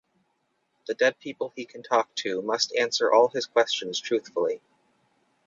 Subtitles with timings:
[0.87, 4.59] The dead people he can talk to must answer all his questions truthfully.